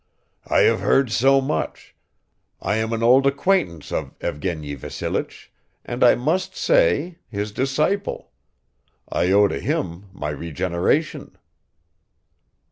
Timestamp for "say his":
6.39-7.51